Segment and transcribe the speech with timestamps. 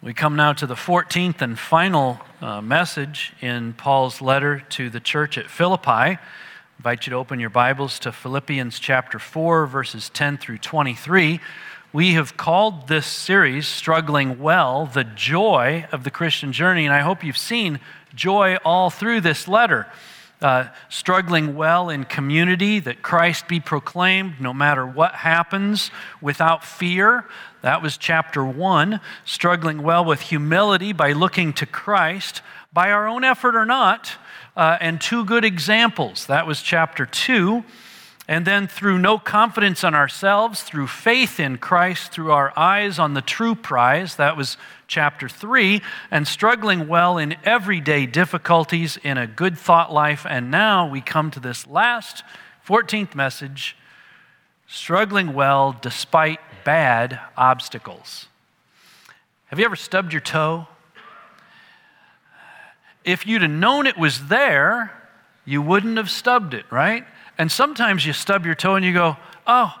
[0.00, 5.00] We come now to the 14th and final uh, message in Paul's letter to the
[5.00, 5.90] church at Philippi.
[5.90, 6.18] I
[6.78, 11.40] invite you to open your Bibles to Philippians chapter 4, verses 10 through 23.
[11.92, 17.00] We have called this series, Struggling Well, the joy of the Christian journey, and I
[17.00, 17.80] hope you've seen
[18.14, 19.88] joy all through this letter.
[20.40, 27.24] Uh, struggling well in community, that Christ be proclaimed no matter what happens without fear.
[27.62, 29.00] That was chapter one.
[29.24, 32.42] Struggling well with humility by looking to Christ,
[32.72, 34.12] by our own effort or not,
[34.56, 36.26] uh, and two good examples.
[36.26, 37.64] That was chapter two.
[38.30, 43.14] And then through no confidence in ourselves, through faith in Christ, through our eyes on
[43.14, 49.26] the true prize, that was chapter 3, and struggling well in everyday difficulties in a
[49.26, 50.26] good thought life.
[50.28, 52.22] And now we come to this last
[52.66, 53.76] 14th message
[54.66, 58.26] struggling well despite bad obstacles.
[59.46, 60.66] Have you ever stubbed your toe?
[63.04, 64.92] If you'd have known it was there,
[65.46, 67.06] you wouldn't have stubbed it, right?
[67.38, 69.72] And sometimes you stub your toe and you go, oh,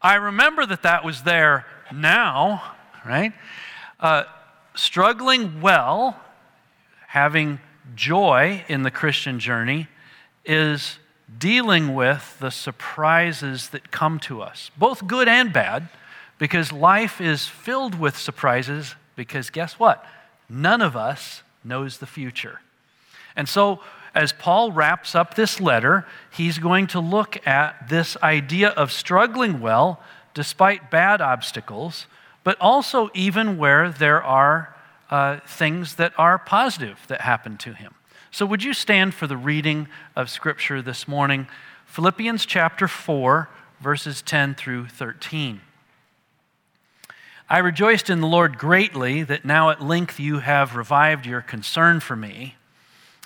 [0.00, 2.62] I remember that that was there now,
[3.04, 3.32] right?
[4.00, 4.24] Uh,
[4.74, 6.18] struggling well,
[7.08, 7.60] having
[7.94, 9.88] joy in the Christian journey,
[10.44, 10.98] is
[11.38, 15.88] dealing with the surprises that come to us, both good and bad,
[16.38, 18.96] because life is filled with surprises.
[19.14, 20.04] Because guess what?
[20.48, 22.60] None of us knows the future.
[23.36, 23.80] And so
[24.14, 29.60] as Paul wraps up this letter, he's going to look at this idea of struggling
[29.60, 30.00] well
[30.34, 32.06] despite bad obstacles,
[32.44, 34.74] but also even where there are
[35.10, 37.94] uh, things that are positive that happen to him.
[38.30, 41.46] So, would you stand for the reading of Scripture this morning?
[41.84, 45.60] Philippians chapter 4, verses 10 through 13.
[47.50, 52.00] I rejoiced in the Lord greatly that now at length you have revived your concern
[52.00, 52.56] for me.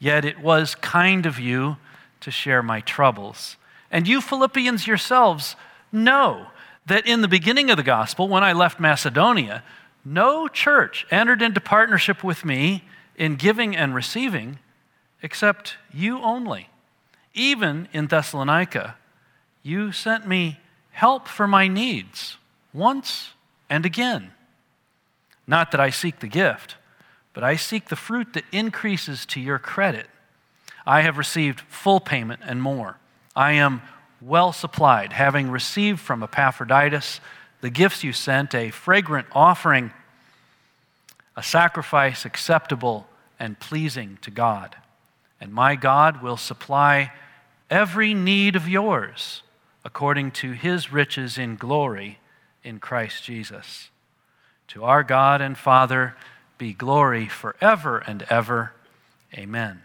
[0.00, 1.76] Yet it was kind of you
[2.20, 3.56] to share my troubles.
[3.90, 5.54] And you Philippians yourselves
[5.92, 6.46] know
[6.86, 9.62] that in the beginning of the gospel, when I left Macedonia,
[10.04, 12.84] no church entered into partnership with me
[13.14, 14.58] in giving and receiving
[15.22, 16.70] except you only.
[17.34, 18.96] Even in Thessalonica,
[19.62, 20.58] you sent me
[20.92, 22.38] help for my needs
[22.72, 23.34] once
[23.68, 24.32] and again.
[25.46, 26.76] Not that I seek the gift
[27.32, 30.06] but I seek the fruit that increases to your credit.
[30.86, 32.96] I have received full payment and more.
[33.36, 33.82] I am
[34.20, 37.20] well supplied, having received from Epaphroditus
[37.60, 39.92] the gifts you sent, a fragrant offering,
[41.36, 43.06] a sacrifice acceptable
[43.38, 44.76] and pleasing to God.
[45.40, 47.12] And my God will supply
[47.70, 49.42] every need of yours
[49.84, 52.18] according to his riches in glory
[52.62, 53.88] in Christ Jesus.
[54.68, 56.14] To our God and Father,
[56.60, 58.72] be glory forever and ever.
[59.34, 59.80] Amen.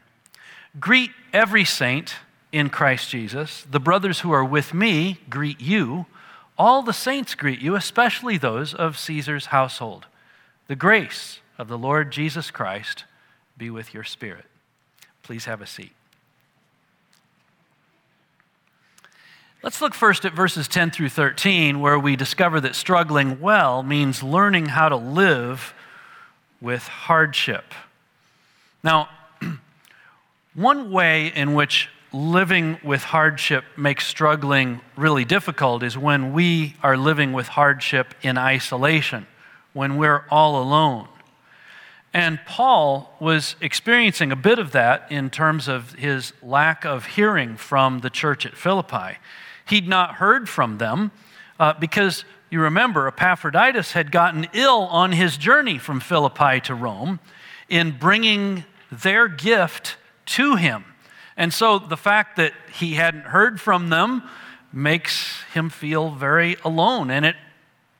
[0.77, 2.15] Greet every saint
[2.51, 3.65] in Christ Jesus.
[3.71, 6.05] The brothers who are with me greet you.
[6.57, 10.07] All the saints greet you, especially those of Caesar's household.
[10.67, 13.05] The grace of the Lord Jesus Christ
[13.57, 14.45] be with your spirit.
[15.23, 15.93] Please have a seat.
[19.63, 24.21] Let's look first at verses 10 through 13, where we discover that struggling well means
[24.21, 25.73] learning how to live
[26.61, 27.73] with hardship.
[28.83, 29.09] Now,
[30.53, 36.95] one way in which living with hardship makes struggling really difficult is when we are
[36.95, 39.27] living with hardship in isolation,
[39.73, 41.07] when we're all alone.
[42.13, 47.57] And Paul was experiencing a bit of that in terms of his lack of hearing
[47.57, 49.17] from the church at Philippi.
[49.67, 51.11] He'd not heard from them
[51.59, 52.23] uh, because
[52.55, 57.19] you remember, Epaphroditus had gotten ill on his journey from Philippi to Rome
[57.67, 59.97] in bringing their gift
[60.27, 60.85] to him.
[61.35, 64.23] And so the fact that he hadn't heard from them
[64.71, 67.11] makes him feel very alone.
[67.11, 67.35] And it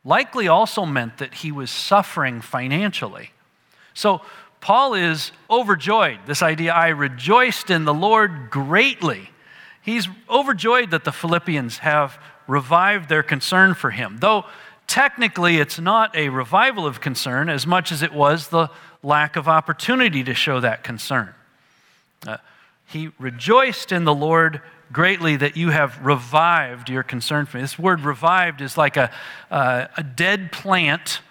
[0.05, 3.31] likely also meant that he was suffering financially.
[3.93, 4.21] So
[4.61, 6.19] Paul is overjoyed.
[6.27, 9.31] This idea, I rejoiced in the Lord greatly.
[9.81, 12.17] He's overjoyed that the Philippians have
[12.47, 14.17] revived their concern for him.
[14.19, 14.45] Though
[14.87, 18.69] technically, it's not a revival of concern as much as it was the
[19.01, 21.33] lack of opportunity to show that concern.
[22.25, 22.37] Uh,
[22.85, 24.61] he rejoiced in the Lord
[24.91, 27.61] greatly that you have revived your concern for me.
[27.61, 29.11] This word revived is like a,
[29.49, 31.21] uh, a dead plant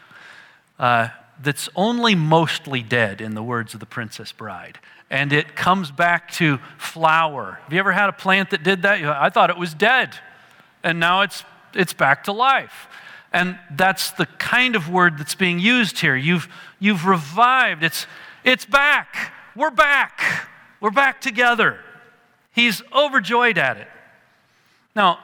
[0.78, 1.08] uh,
[1.42, 4.78] that's only mostly dead, in the words of the Princess Bride.
[5.10, 7.60] And it comes back to flower.
[7.62, 9.04] Have you ever had a plant that did that?
[9.04, 10.18] I thought it was dead,
[10.84, 11.42] and now it's,
[11.74, 12.86] it's back to life.
[13.32, 16.14] And that's the kind of word that's being used here.
[16.14, 16.48] You've,
[16.78, 17.82] you've revived.
[17.82, 18.06] It's,
[18.44, 19.32] it's back.
[19.56, 20.48] We're back.
[20.80, 21.80] We're back together.
[22.52, 23.88] He's overjoyed at it.
[24.94, 25.18] Now,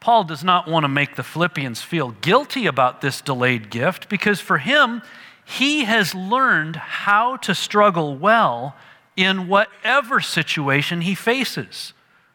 [0.00, 4.40] Paul does not want to make the Philippians feel guilty about this delayed gift because
[4.40, 5.00] for him,
[5.44, 8.76] he has learned how to struggle well
[9.16, 11.94] in whatever situation he faces.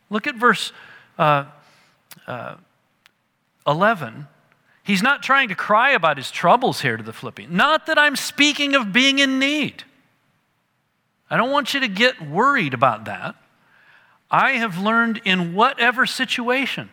[0.09, 0.71] Look at verse
[1.19, 1.45] uh,
[2.27, 2.56] uh,
[3.68, 4.27] 11.
[4.83, 7.53] He's not trying to cry about his troubles here to the Philippians.
[7.53, 9.83] Not that I'm speaking of being in need.
[11.29, 13.35] I don't want you to get worried about that.
[14.29, 16.89] I have learned in whatever situation,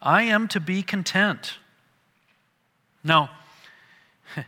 [0.00, 1.58] I am to be content.
[3.04, 3.30] Now,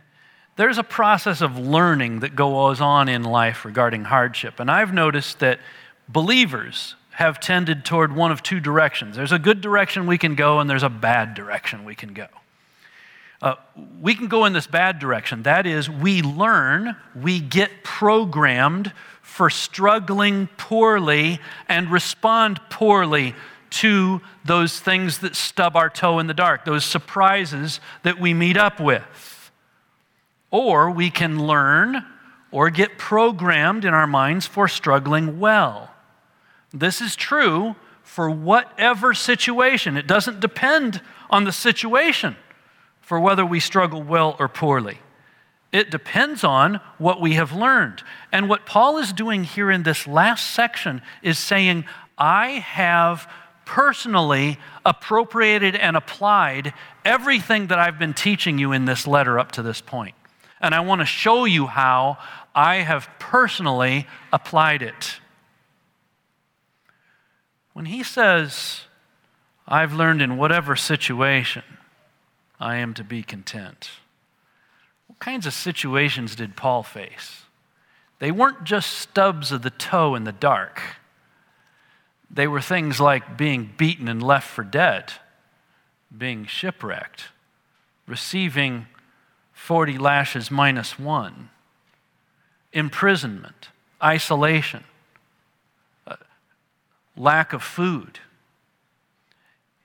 [0.55, 4.59] there's a process of learning that goes on in life regarding hardship.
[4.59, 5.59] And I've noticed that
[6.07, 10.59] believers have tended toward one of two directions there's a good direction we can go,
[10.59, 12.27] and there's a bad direction we can go.
[13.41, 13.55] Uh,
[14.01, 15.43] we can go in this bad direction.
[15.43, 18.91] That is, we learn, we get programmed
[19.21, 23.33] for struggling poorly and respond poorly
[23.69, 28.57] to those things that stub our toe in the dark, those surprises that we meet
[28.57, 29.51] up with.
[30.51, 32.05] Or we can learn
[32.51, 35.94] or get programmed in our minds for struggling well.
[36.75, 39.95] This is true for whatever situation.
[39.97, 42.35] It doesn't depend on the situation
[43.01, 44.99] for whether we struggle well or poorly.
[45.71, 48.03] It depends on what we have learned.
[48.31, 51.85] And what Paul is doing here in this last section is saying,
[52.17, 53.29] I have
[53.65, 56.73] personally appropriated and applied
[57.03, 60.15] everything that I've been teaching you in this letter up to this point.
[60.61, 62.17] And I want to show you how
[62.53, 65.19] I have personally applied it.
[67.75, 68.83] When he says,
[69.67, 71.63] I've learned in whatever situation,
[72.57, 73.89] I am to be content.
[75.07, 77.41] What kinds of situations did Paul face?
[78.19, 80.81] They weren't just stubs of the toe in the dark.
[82.31, 85.11] They were things like being beaten and left for dead,
[86.17, 87.25] being shipwrecked,
[88.07, 88.87] receiving
[89.51, 91.49] 40 lashes minus one,
[92.71, 93.67] imprisonment,
[94.01, 94.85] isolation,
[97.17, 98.19] lack of food.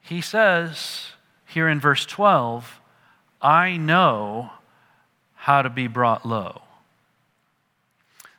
[0.01, 1.13] He says,
[1.47, 2.81] here in verse 12,
[3.41, 4.51] I know
[5.35, 6.63] how to be brought low.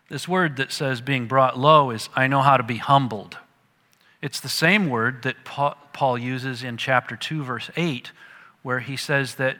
[0.09, 3.37] This word that says being brought low is I know how to be humbled.
[4.21, 8.11] It's the same word that Paul uses in chapter 2, verse 8,
[8.61, 9.57] where he says that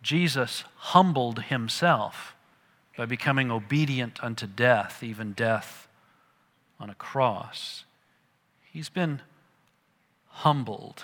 [0.00, 2.34] Jesus humbled himself
[2.96, 5.88] by becoming obedient unto death, even death
[6.80, 7.84] on a cross.
[8.78, 9.22] He's been
[10.26, 11.02] humbled.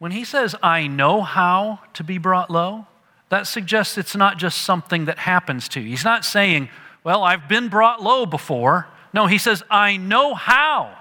[0.00, 2.88] When he says, I know how to be brought low,
[3.28, 5.90] that suggests it's not just something that happens to you.
[5.90, 6.68] He's not saying,
[7.04, 8.88] Well, I've been brought low before.
[9.14, 10.98] No, he says, I know how.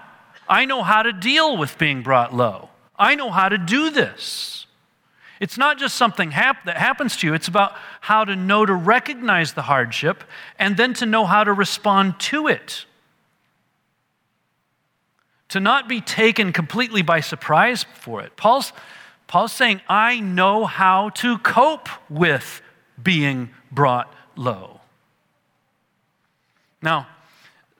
[0.47, 2.69] I know how to deal with being brought low.
[2.99, 4.67] I know how to do this.
[5.39, 8.75] It's not just something hap- that happens to you, it's about how to know to
[8.75, 10.23] recognize the hardship
[10.59, 12.85] and then to know how to respond to it
[15.51, 18.37] to not be taken completely by surprise for it.
[18.37, 18.71] Paul's,
[19.27, 22.61] Paul's saying, I know how to cope with
[23.01, 24.79] being brought low.
[26.81, 27.07] Now,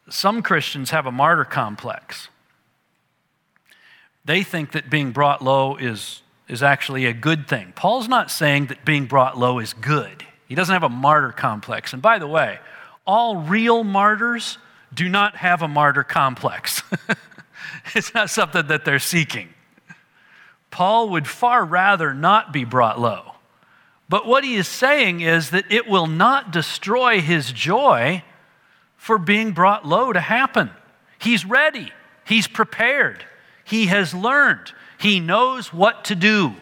[0.10, 2.28] some Christians have a martyr complex.
[4.26, 7.72] They think that being brought low is, is actually a good thing.
[7.74, 10.26] Paul's not saying that being brought low is good.
[10.50, 11.94] He doesn't have a martyr complex.
[11.94, 12.60] And by the way,
[13.08, 14.58] all real martyrs
[14.94, 16.84] do not have a martyr complex.
[17.96, 19.50] it's not something that they're seeking.
[20.70, 23.34] Paul would far rather not be brought low.
[24.10, 28.24] But what he is saying is that it will not destroy his joy
[28.98, 30.70] for being brought low to happen.
[31.18, 31.92] He's ready,
[32.26, 33.26] he's prepared,
[33.64, 36.56] he has learned, he knows what to do.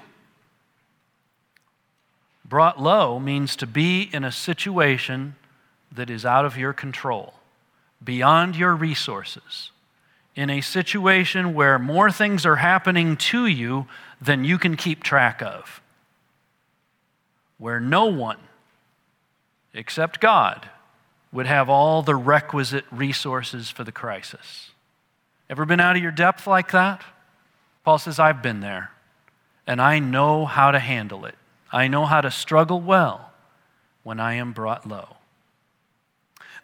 [2.46, 5.36] Brought low means to be in a situation
[5.92, 7.34] that is out of your control,
[8.04, 9.72] beyond your resources
[10.40, 13.86] in a situation where more things are happening to you
[14.22, 15.82] than you can keep track of,
[17.58, 18.38] where no one
[19.74, 20.70] except God
[21.34, 24.72] would have all the requisite resources for the crisis.
[25.50, 27.04] Ever been out of your depth like that?
[27.84, 28.92] Paul says, I've been there,
[29.68, 31.36] and I know how to handle it.
[31.70, 33.34] I know how to struggle well
[34.04, 35.18] when I am brought low.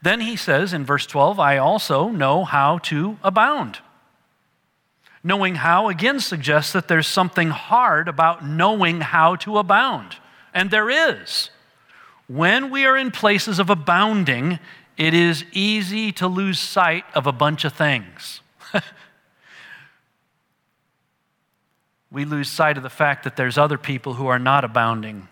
[0.06, 3.80] Then he says in verse 12, I also know how to abound.
[5.24, 10.18] Knowing how, again, suggests that there's something hard about knowing how to abound.
[10.54, 11.50] And there is.
[12.28, 14.60] When we are in places of abounding,
[14.96, 18.42] it is easy to lose sight of a bunch of things.
[22.12, 25.30] we lose sight of the fact that there's other people who are not abounding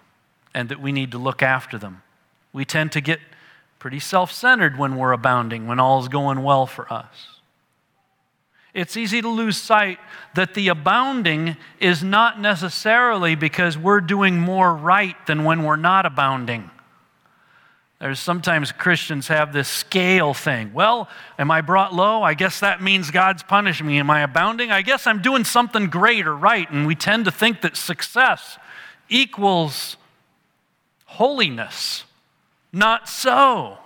[0.51, 2.01] and that we need to look after them.
[2.51, 3.20] We tend to get
[3.84, 7.42] pretty self centered when we're abounding, when all's going well for us.
[8.74, 10.00] It's easy to lose sight
[10.36, 16.06] that the abounding is not necessarily because we're doing more right than when we're not
[16.06, 16.72] abounding.
[18.00, 20.72] There's sometimes Christians have this scale thing.
[20.74, 22.24] Well, am I brought low?
[22.24, 24.00] I guess that means God's punishing me.
[24.00, 24.72] Am I abounding?
[24.72, 26.72] I guess I'm doing something great or right.
[26.72, 28.58] And we tend to think that success
[29.10, 29.98] equals
[31.04, 32.06] holiness.
[32.74, 33.77] Not so.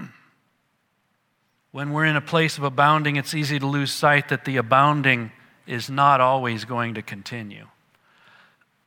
[1.72, 5.32] when we're in a place of abounding, it's easy to lose sight that the abounding
[5.66, 7.66] is not always going to continue.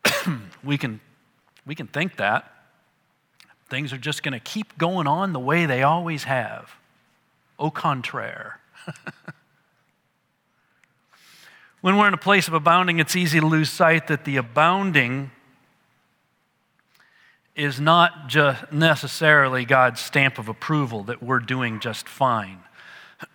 [0.63, 1.01] we, can,
[1.65, 2.49] we can think that.
[3.69, 6.75] Things are just going to keep going on the way they always have.
[7.57, 8.59] Au contraire.
[11.81, 15.31] when we're in a place of abounding, it's easy to lose sight that the abounding
[17.55, 22.59] is not just necessarily God's stamp of approval that we're doing just fine.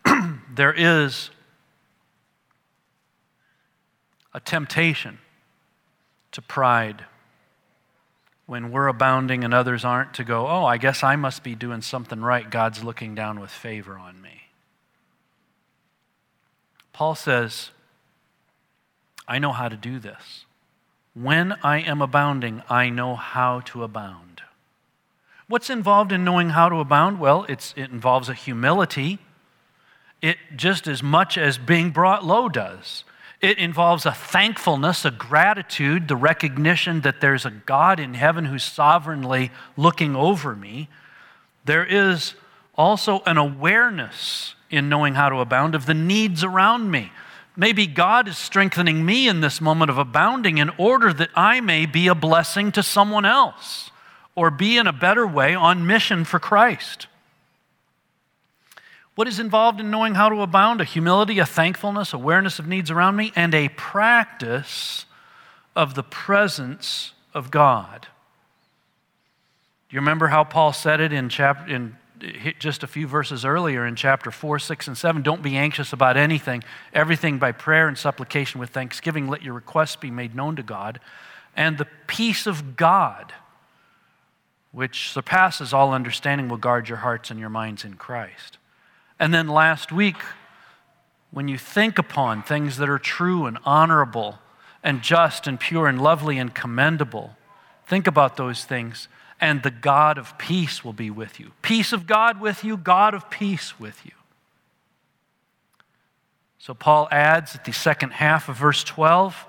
[0.55, 1.31] there is
[4.35, 5.19] a temptation
[6.33, 7.05] to pride
[8.47, 11.83] when we're abounding and others aren't to go, oh, I guess I must be doing
[11.83, 12.51] something right.
[12.51, 14.43] God's looking down with favor on me.
[16.93, 17.71] Paul says,
[19.29, 20.47] I know how to do this.
[21.21, 24.43] When I am abounding, I know how to abound.
[25.49, 27.19] What's involved in knowing how to abound?
[27.19, 29.19] Well, it involves a humility,
[30.23, 33.05] it just as much as being brought low does.
[33.41, 38.65] It involves a thankfulness, a gratitude, the recognition that there's a God in heaven who's
[38.65, 40.89] sovereignly looking over me.
[41.65, 42.35] There is
[42.75, 47.11] also an awareness in knowing how to abound of the needs around me.
[47.61, 51.87] Maybe God is strengthening me in this moment of abounding in order that I may
[51.87, 53.91] be a blessing to someone else
[54.37, 57.09] or be in a better way on mission for Christ.
[59.17, 60.81] What is involved in knowing how to abound?
[60.81, 65.07] A humility, a thankfulness, awareness of needs around me, and a practice
[65.75, 68.07] of the presence of God.
[69.89, 71.97] Do you remember how Paul said it in, chapter, in
[72.59, 75.23] just a few verses earlier in chapter 4, 6, and 7?
[75.23, 76.63] Don't be anxious about anything.
[76.93, 81.01] Everything by prayer and supplication with thanksgiving, let your requests be made known to God.
[81.57, 83.33] And the peace of God,
[84.73, 88.59] which surpasses all understanding, will guard your hearts and your minds in Christ.
[89.19, 90.17] And then last week,
[91.31, 94.39] when you think upon things that are true and honorable
[94.83, 97.37] and just and pure and lovely and commendable,
[97.87, 99.09] think about those things,
[99.41, 101.53] and the God of peace will be with you.
[101.63, 104.13] Peace of God with you, God of peace with you.
[106.59, 109.47] So Paul adds at the second half of verse 12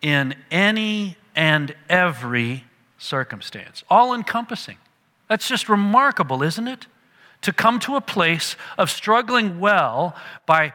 [0.00, 2.64] in any and every
[2.98, 4.78] circumstance, all encompassing.
[5.28, 6.86] That's just remarkable, isn't it?
[7.42, 10.16] to come to a place of struggling well
[10.46, 10.72] by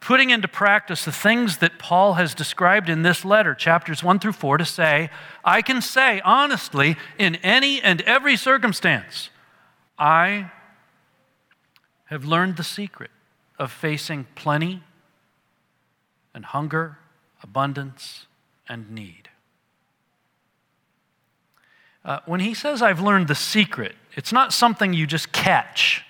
[0.00, 4.32] putting into practice the things that Paul has described in this letter, chapters 1 through
[4.32, 5.10] 4, to say,
[5.44, 9.28] I can say honestly, in any and every circumstance,
[9.98, 10.50] I
[12.06, 13.10] have learned the secret
[13.58, 14.82] of facing plenty
[16.34, 16.98] and hunger,
[17.42, 18.26] abundance,
[18.68, 19.28] and need.
[22.04, 26.04] Uh, when he says, I've learned the secret, it's not something you just catch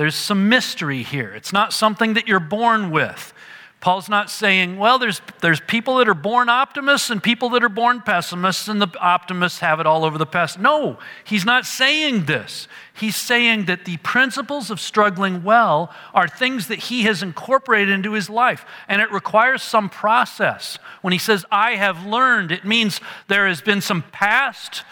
[0.00, 1.30] there's some mystery here.
[1.34, 3.34] It's not something that you're born with.
[3.80, 7.68] Paul's not saying, well, there's, there's people that are born optimists and people that are
[7.68, 10.58] born pessimists, and the optimists have it all over the past.
[10.58, 12.66] No, he's not saying this.
[12.94, 18.12] He's saying that the principles of struggling well are things that he has incorporated into
[18.12, 20.78] his life, and it requires some process.
[21.02, 24.82] When he says, I have learned, it means there has been some past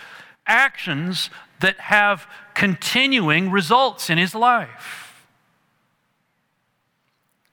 [0.47, 2.27] actions that have
[2.59, 5.25] continuing results in his life.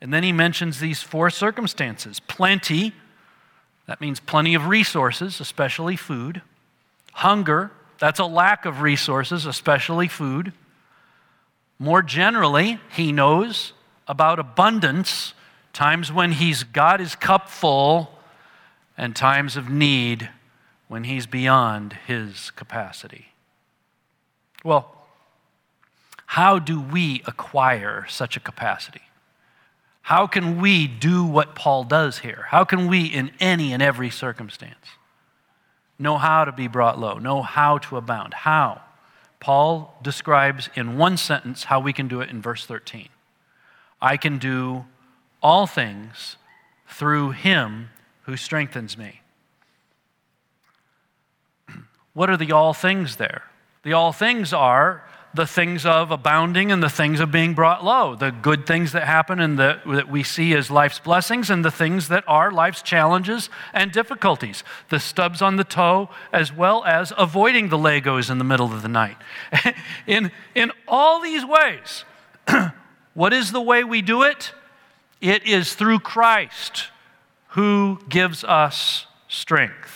[0.01, 2.91] And then he mentions these four circumstances plenty,
[3.85, 6.41] that means plenty of resources, especially food.
[7.13, 10.53] Hunger, that's a lack of resources, especially food.
[11.77, 13.74] More generally, he knows
[14.07, 15.35] about abundance,
[15.71, 18.09] times when he's got his cup full,
[18.97, 20.31] and times of need
[20.88, 23.27] when he's beyond his capacity.
[24.63, 24.95] Well,
[26.25, 29.01] how do we acquire such a capacity?
[30.01, 32.46] How can we do what Paul does here?
[32.50, 34.86] How can we, in any and every circumstance,
[35.98, 38.34] know how to be brought low, know how to abound?
[38.34, 38.82] How?
[39.39, 43.10] Paul describes in one sentence how we can do it in verse 13.
[44.01, 44.86] I can do
[45.41, 46.38] all things
[46.88, 47.89] through him
[48.24, 49.22] who strengthens me.
[52.13, 53.44] What are the all things there?
[53.84, 55.03] The all things are
[55.36, 59.04] the things of abounding and the things of being brought low, the good things that
[59.04, 62.82] happen and the, that we see as life's blessings, and the things that are life's
[62.82, 68.38] challenges and difficulties, the stubs on the toe, as well as avoiding the Legos in
[68.38, 69.18] the middle of the night.
[70.08, 72.04] in, in all these ways,
[73.13, 74.54] what is the way we do it?
[75.22, 76.89] It is through Christ
[77.50, 79.95] who gives us strength.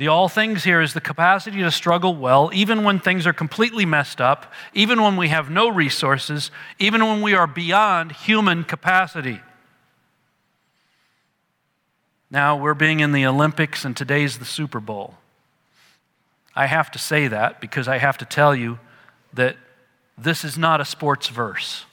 [0.00, 3.84] The all things here is the capacity to struggle well, even when things are completely
[3.84, 9.40] messed up, even when we have no resources, even when we are beyond human capacity.
[12.30, 15.16] Now, we're being in the Olympics, and today's the Super Bowl.
[16.56, 18.78] I have to say that because I have to tell you
[19.34, 19.58] that
[20.16, 21.84] this is not a sports verse.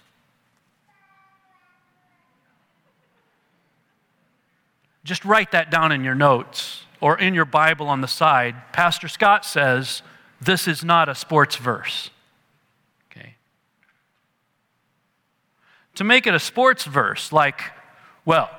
[5.03, 8.55] Just write that down in your notes or in your Bible on the side.
[8.73, 10.01] Pastor Scott says
[10.41, 12.09] this is not a sports verse.
[13.11, 13.35] Okay.
[15.95, 17.61] To make it a sports verse, like,
[18.25, 18.49] well,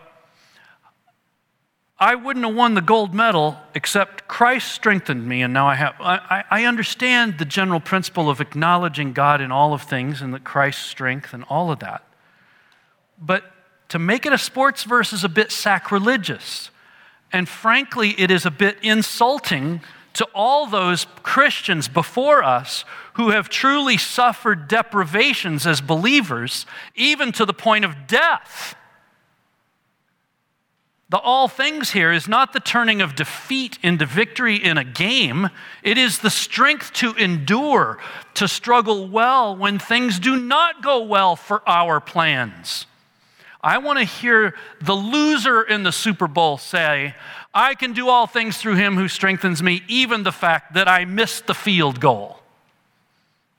[2.00, 5.94] I wouldn't have won the gold medal except Christ strengthened me, and now I have.
[5.98, 10.44] I, I understand the general principle of acknowledging God in all of things and that
[10.44, 12.04] Christ's strength and all of that.
[13.20, 13.42] But
[13.88, 16.70] to make it a sports verse is a bit sacrilegious.
[17.32, 19.80] And frankly, it is a bit insulting
[20.14, 27.44] to all those Christians before us who have truly suffered deprivations as believers, even to
[27.44, 28.74] the point of death.
[31.10, 35.48] The all things here is not the turning of defeat into victory in a game.
[35.82, 37.98] It is the strength to endure,
[38.34, 42.86] to struggle well when things do not go well for our plans.
[43.68, 47.14] I want to hear the loser in the Super Bowl say,
[47.52, 51.04] I can do all things through him who strengthens me, even the fact that I
[51.04, 52.40] missed the field goal.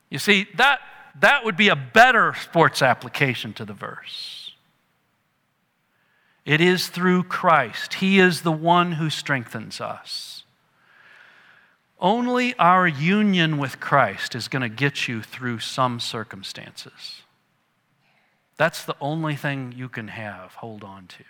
[0.08, 0.80] You see, that,
[1.20, 4.50] that would be a better sports application to the verse.
[6.44, 10.42] It is through Christ, He is the one who strengthens us.
[12.00, 17.22] Only our union with Christ is going to get you through some circumstances.
[18.60, 21.24] That's the only thing you can have, hold on to.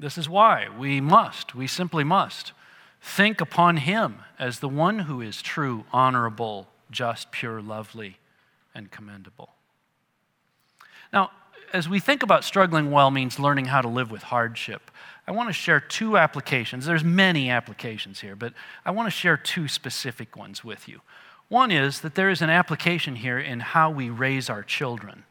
[0.00, 2.54] This is why we must, we simply must,
[3.02, 8.16] think upon Him as the one who is true, honorable, just, pure, lovely,
[8.74, 9.50] and commendable.
[11.12, 11.30] Now,
[11.74, 14.90] as we think about struggling well means learning how to live with hardship,
[15.28, 16.86] I want to share two applications.
[16.86, 21.02] There's many applications here, but I want to share two specific ones with you.
[21.48, 25.24] One is that there is an application here in how we raise our children.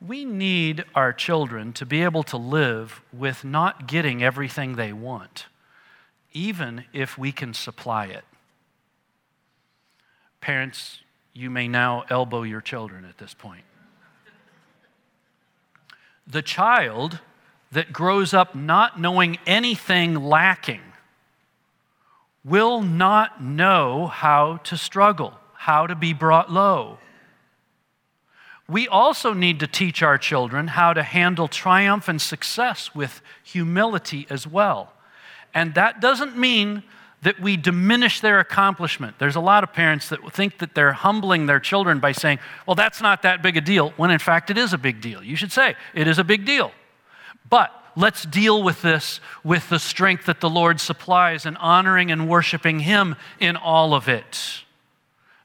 [0.00, 5.46] We need our children to be able to live with not getting everything they want,
[6.32, 8.24] even if we can supply it.
[10.40, 11.00] Parents,
[11.34, 13.64] you may now elbow your children at this point.
[16.26, 17.18] The child
[17.72, 20.80] that grows up not knowing anything lacking
[22.42, 26.98] will not know how to struggle, how to be brought low
[28.70, 34.26] we also need to teach our children how to handle triumph and success with humility
[34.30, 34.92] as well.
[35.52, 36.84] And that doesn't mean
[37.22, 39.18] that we diminish their accomplishment.
[39.18, 42.76] There's a lot of parents that think that they're humbling their children by saying, well,
[42.76, 45.22] that's not that big a deal, when in fact it is a big deal.
[45.22, 46.70] You should say, it is a big deal.
[47.50, 52.28] But let's deal with this with the strength that the Lord supplies and honoring and
[52.28, 54.62] worshiping Him in all of it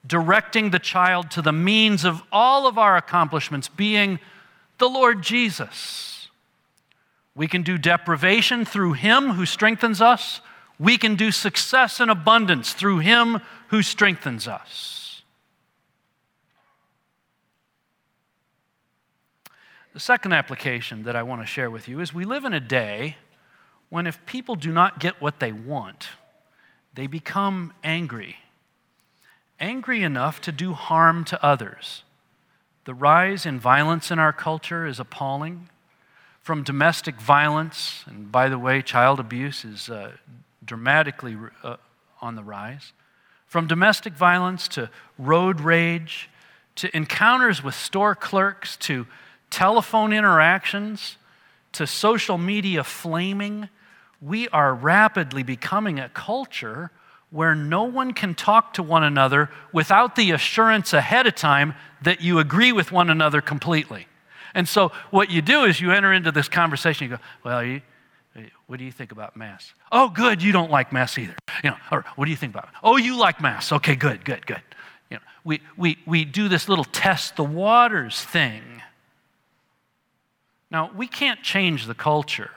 [0.06, 4.20] directing the child to the means of all of our accomplishments, being
[4.78, 6.30] the Lord Jesus.
[7.36, 10.42] We can do deprivation through Him who strengthens us.
[10.80, 15.24] We can do success and abundance through Him who strengthens us.
[19.94, 22.60] The second application that I want to share with you is we live in a
[22.60, 23.16] day
[23.88, 26.10] when if people do not get what they want,
[26.94, 28.36] they become angry.
[29.60, 32.04] Angry enough to do harm to others.
[32.86, 35.70] The rise in violence in our culture is appalling.
[36.42, 40.12] From domestic violence, and by the way, child abuse is uh,
[40.64, 41.78] dramatically uh,
[42.22, 42.94] on the rise.
[43.48, 46.30] From domestic violence to road rage
[46.76, 49.08] to encounters with store clerks to
[49.50, 51.18] telephone interactions
[51.72, 53.70] to social media flaming,
[54.22, 56.92] we are rapidly becoming a culture
[57.30, 62.22] where no one can talk to one another without the assurance ahead of time that
[62.22, 64.08] you agree with one another completely.
[64.54, 67.82] And so, what you do is you enter into this conversation, you go, Well, you,
[68.68, 69.74] what do you think about Mass?
[69.92, 71.36] Oh, good, you don't like Mass either.
[71.64, 72.72] You know, or what do you think about it?
[72.84, 73.72] Oh, you like Mass.
[73.72, 74.62] Okay, good, good, good.
[75.10, 78.64] You know, we, we, we do this little test the waters thing.
[80.72, 82.52] Now, we can't change the culture,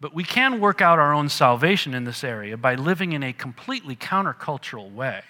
[0.00, 3.32] but we can work out our own salvation in this area by living in a
[3.32, 5.22] completely countercultural way.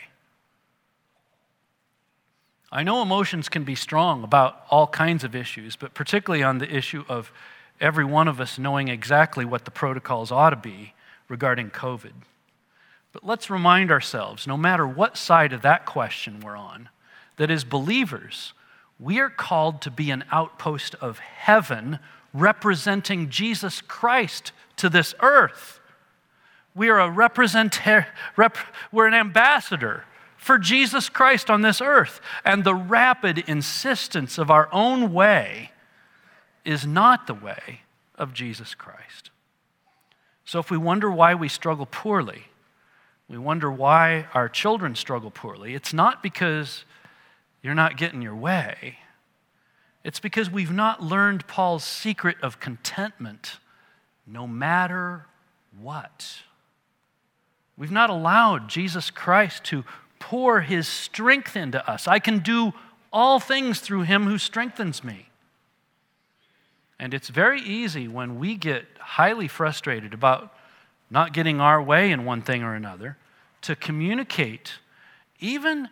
[2.73, 6.73] I know emotions can be strong about all kinds of issues, but particularly on the
[6.73, 7.33] issue of
[7.81, 10.95] every one of us knowing exactly what the protocols ought to be
[11.29, 12.13] regarding COVID.
[13.13, 16.91] But let's remind ourselves, no matter what side of that question we're on,
[17.39, 18.53] that as believers,
[19.01, 21.99] we are called to be an outpost of heaven
[22.33, 25.81] representing Jesus Christ to this earth.
[26.75, 27.81] We are a represent,
[28.37, 28.57] rep,
[28.93, 30.05] we're an ambassador
[30.37, 32.21] for Jesus Christ on this earth.
[32.45, 35.73] And the rapid insistence of our own way
[36.65, 37.81] is not the way
[38.17, 39.31] of Jesus Christ.
[40.45, 42.45] So if we wonder why we struggle poorly,
[43.29, 46.85] we wonder why our children struggle poorly, it's not because
[47.63, 48.99] you're not getting your way.
[50.03, 53.59] It's because we've not learned Paul's secret of contentment
[54.27, 55.27] no matter
[55.81, 56.43] what.
[57.77, 59.85] We've not allowed Jesus Christ to
[60.19, 62.07] pour his strength into us.
[62.07, 62.73] I can do
[63.13, 65.29] all things through him who strengthens me.
[66.99, 70.53] And it's very easy when we get highly frustrated about
[71.11, 73.17] not getting our way in one thing or another
[73.63, 74.75] to communicate,
[75.41, 75.89] even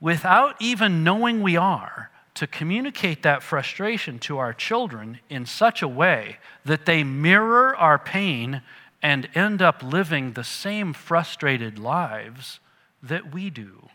[0.00, 5.88] without even knowing we are, to communicate that frustration to our children in such a
[5.88, 8.62] way that they mirror our pain
[9.02, 12.60] and end up living the same frustrated lives
[13.02, 13.88] that we do.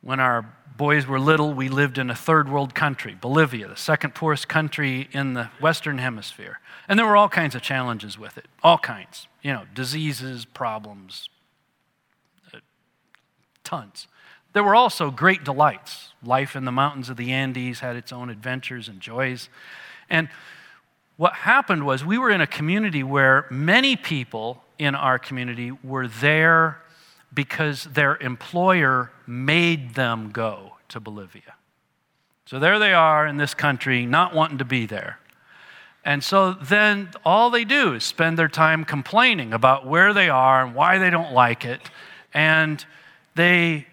[0.00, 0.44] When our
[0.76, 5.08] boys were little, we lived in a third world country, Bolivia, the second poorest country
[5.12, 6.60] in the Western Hemisphere.
[6.88, 9.26] And there were all kinds of challenges with it, all kinds.
[9.42, 11.28] You know, diseases, problems,
[12.52, 12.58] uh,
[13.64, 14.06] tons.
[14.52, 16.12] There were also great delights.
[16.22, 19.48] Life in the mountains of the Andes had its own adventures and joys.
[20.10, 20.28] And
[21.16, 26.08] what happened was we were in a community where many people in our community were
[26.08, 26.82] there
[27.32, 31.54] because their employer made them go to Bolivia.
[32.44, 35.18] So there they are in this country, not wanting to be there.
[36.04, 40.64] And so then all they do is spend their time complaining about where they are
[40.64, 41.80] and why they don't like it.
[42.34, 42.84] And
[43.36, 43.86] they,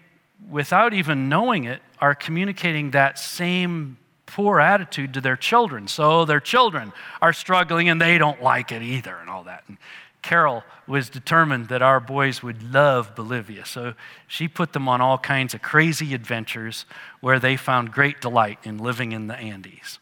[0.48, 5.88] without even knowing it, are communicating that same poor attitude to their children.
[5.88, 9.64] So their children are struggling and they don't like it either and all that.
[9.66, 9.76] And
[10.22, 13.64] Carol was determined that our boys would love Bolivia.
[13.64, 13.94] So
[14.26, 16.84] she put them on all kinds of crazy adventures
[17.20, 19.98] where they found great delight in living in the Andes.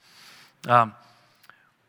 [0.67, 0.95] Um,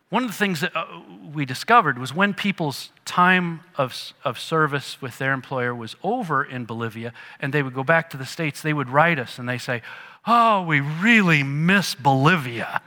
[0.09, 0.85] one of the things that uh,
[1.33, 6.65] we discovered was when people's time of, of service with their employer was over in
[6.65, 9.59] Bolivia and they would go back to the States, they would write us and they
[9.59, 9.81] say,
[10.25, 12.81] Oh, we really miss Bolivia,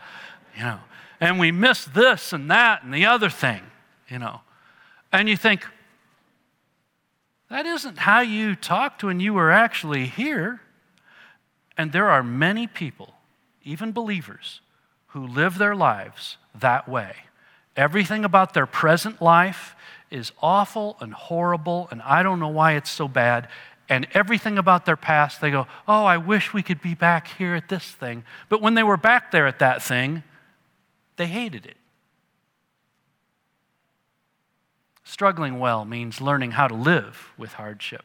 [0.57, 0.81] you know,
[1.21, 3.63] and we miss this and that and the other thing,
[4.09, 4.41] you know.
[5.13, 5.65] And you think,
[7.49, 10.63] that isn't how you talked when you were actually here.
[11.77, 13.13] And there are many people,
[13.63, 14.63] even believers,
[15.09, 17.15] who live their lives that way.
[17.77, 19.75] Everything about their present life
[20.11, 23.49] is awful and horrible, and I don't know why it's so bad.
[23.89, 27.55] And everything about their past, they go, Oh, I wish we could be back here
[27.55, 28.25] at this thing.
[28.49, 30.23] But when they were back there at that thing,
[31.17, 31.77] they hated it.
[35.05, 38.05] Struggling well means learning how to live with hardship.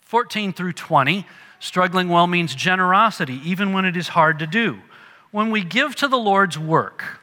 [0.00, 1.26] 14 through 20,
[1.60, 4.80] struggling well means generosity, even when it is hard to do.
[5.38, 7.20] When we give to the Lord's work,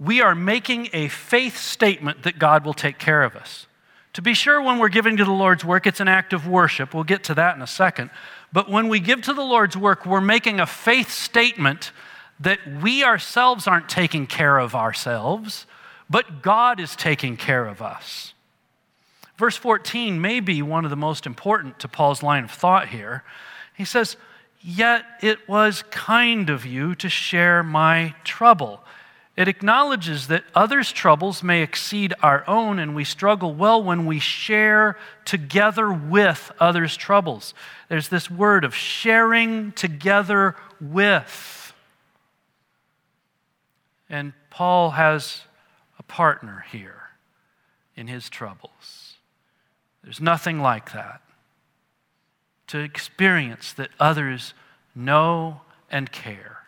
[0.00, 3.68] we are making a faith statement that God will take care of us.
[4.14, 6.92] To be sure, when we're giving to the Lord's work, it's an act of worship.
[6.92, 8.10] We'll get to that in a second.
[8.52, 11.92] But when we give to the Lord's work, we're making a faith statement
[12.40, 15.66] that we ourselves aren't taking care of ourselves,
[16.10, 18.34] but God is taking care of us.
[19.38, 23.22] Verse 14 may be one of the most important to Paul's line of thought here.
[23.76, 24.16] He says,
[24.66, 28.82] Yet it was kind of you to share my trouble.
[29.36, 34.20] It acknowledges that others' troubles may exceed our own, and we struggle well when we
[34.20, 34.96] share
[35.26, 37.52] together with others' troubles.
[37.90, 41.74] There's this word of sharing together with.
[44.08, 45.42] And Paul has
[45.98, 47.02] a partner here
[47.96, 49.16] in his troubles.
[50.02, 51.20] There's nothing like that.
[52.68, 54.54] To experience that others
[54.94, 56.58] know and care.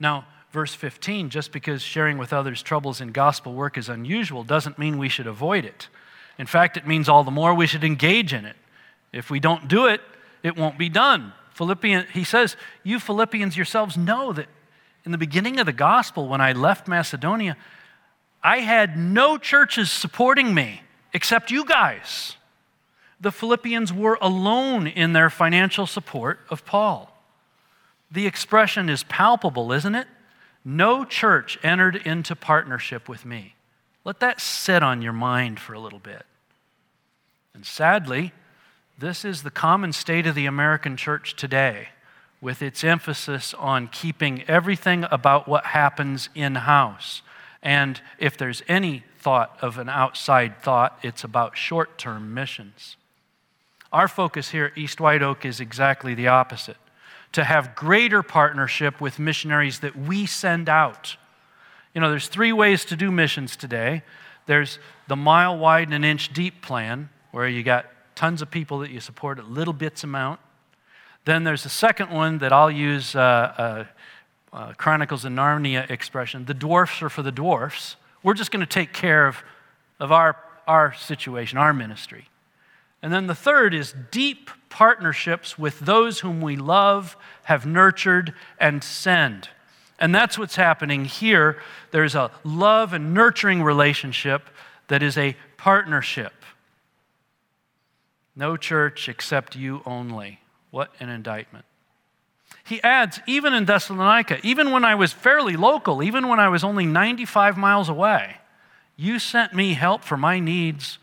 [0.00, 4.78] Now, verse 15, just because sharing with others' troubles in gospel work is unusual doesn't
[4.78, 5.88] mean we should avoid it.
[6.38, 8.56] In fact, it means all the more we should engage in it.
[9.12, 10.00] If we don't do it,
[10.42, 11.32] it won't be done.
[11.52, 14.46] Philippian, he says, You Philippians yourselves know that
[15.04, 17.56] in the beginning of the gospel, when I left Macedonia,
[18.42, 22.36] I had no churches supporting me except you guys.
[23.20, 27.12] The Philippians were alone in their financial support of Paul.
[28.10, 30.06] The expression is palpable, isn't it?
[30.64, 33.54] No church entered into partnership with me.
[34.04, 36.24] Let that sit on your mind for a little bit.
[37.54, 38.32] And sadly,
[38.98, 41.88] this is the common state of the American church today,
[42.40, 47.22] with its emphasis on keeping everything about what happens in house.
[47.62, 52.96] And if there's any thought of an outside thought, it's about short term missions.
[53.92, 56.76] Our focus here at East White Oak is exactly the opposite
[57.32, 61.16] to have greater partnership with missionaries that we send out.
[61.94, 64.02] You know, there's three ways to do missions today.
[64.46, 68.78] There's the mile wide and an inch deep plan, where you got tons of people
[68.80, 70.40] that you support at little bits amount.
[71.24, 73.84] Then there's the second one that I'll use uh, uh,
[74.52, 77.96] uh, Chronicles of Narnia expression the dwarfs are for the dwarfs.
[78.22, 79.42] We're just going to take care of,
[80.00, 82.28] of our, our situation, our ministry.
[83.02, 88.82] And then the third is deep partnerships with those whom we love, have nurtured, and
[88.82, 89.48] send.
[89.98, 91.60] And that's what's happening here.
[91.90, 94.48] There's a love and nurturing relationship
[94.88, 96.32] that is a partnership.
[98.36, 100.40] No church except you only.
[100.70, 101.64] What an indictment.
[102.64, 106.62] He adds, even in Thessalonica, even when I was fairly local, even when I was
[106.62, 108.36] only 95 miles away,
[108.96, 110.98] you sent me help for my needs,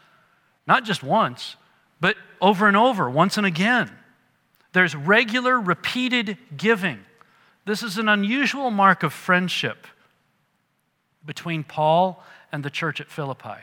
[0.68, 1.56] not just once,
[2.00, 3.92] but over and over, once and again.
[4.74, 7.00] There's regular, repeated giving.
[7.66, 9.88] This is an unusual mark of friendship
[11.26, 13.62] between Paul and the church at Philippi.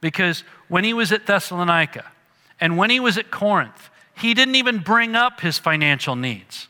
[0.00, 2.04] Because when he was at Thessalonica
[2.60, 6.68] and when he was at Corinth, he didn't even bring up his financial needs,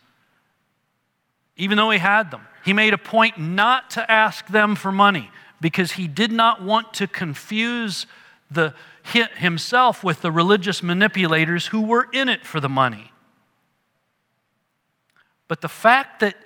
[1.57, 2.47] even though he had them.
[2.65, 6.95] He made a point not to ask them for money because he did not want
[6.95, 8.07] to confuse
[8.51, 13.13] the, himself with the religious manipulators who were in it for the money.
[15.49, 16.37] But the fact that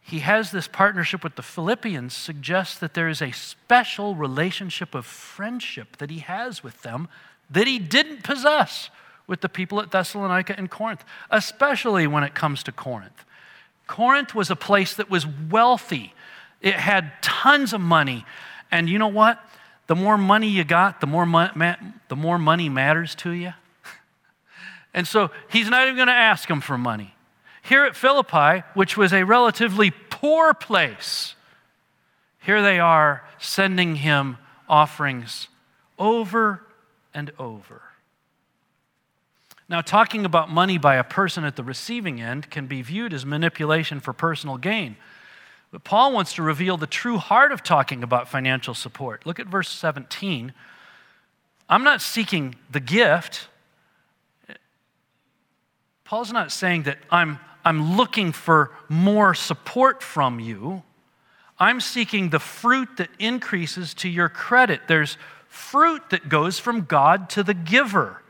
[0.00, 5.06] he has this partnership with the Philippians suggests that there is a special relationship of
[5.06, 7.08] friendship that he has with them
[7.50, 8.90] that he didn't possess
[9.26, 13.24] with the people at Thessalonica and Corinth, especially when it comes to Corinth.
[13.86, 16.14] Corinth was a place that was wealthy,
[16.60, 18.24] it had tons of money.
[18.70, 19.40] And you know what?
[19.90, 21.74] The more money you got, the more, mo- ma-
[22.06, 23.52] the more money matters to you.
[24.94, 27.12] and so he's not even going to ask them for money.
[27.64, 31.34] Here at Philippi, which was a relatively poor place,
[32.38, 35.48] here they are sending him offerings
[35.98, 36.62] over
[37.12, 37.82] and over.
[39.68, 43.26] Now, talking about money by a person at the receiving end can be viewed as
[43.26, 44.96] manipulation for personal gain.
[45.70, 49.24] But Paul wants to reveal the true heart of talking about financial support.
[49.24, 50.52] Look at verse 17.
[51.68, 53.48] I'm not seeking the gift.
[56.04, 60.82] Paul's not saying that I'm, I'm looking for more support from you.
[61.56, 64.88] I'm seeking the fruit that increases to your credit.
[64.88, 68.22] There's fruit that goes from God to the giver.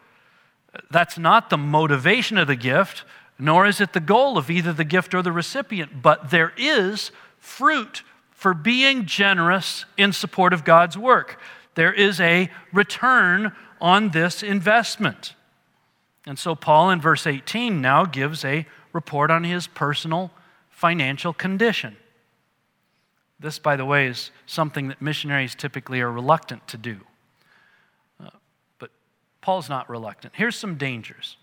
[0.91, 3.05] That's not the motivation of the gift,
[3.39, 7.13] nor is it the goal of either the gift or the recipient, but there is
[7.41, 11.41] fruit for being generous in support of God's work.
[11.75, 15.35] There is a return on this investment.
[16.27, 20.31] And so, Paul in verse 18 now gives a report on his personal
[20.69, 21.97] financial condition.
[23.39, 27.01] This, by the way, is something that missionaries typically are reluctant to do.
[28.23, 28.29] Uh,
[29.41, 30.35] Paul's not reluctant.
[30.37, 31.37] Here's some dangers.